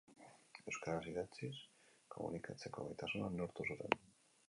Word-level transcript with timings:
Euskaraz 0.71 1.09
idatziz 1.11 1.61
komunikatzeko 2.17 2.89
gaitasuna 2.91 3.33
neurtu 3.39 3.73
zuten. 3.73 3.99